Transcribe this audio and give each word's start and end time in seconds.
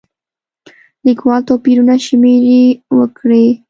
لیکوال 1.05 1.41
توپیرونه 1.49 1.95
شمېرې 2.05 2.61
وکړي. 2.97 3.45